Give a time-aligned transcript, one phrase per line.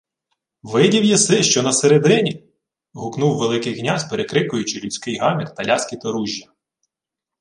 [0.63, 2.43] —Видів єси, що на середині?—
[2.93, 6.45] гукнув Великий князь, перекрикуючи людський гамір та ляскіт оружжя.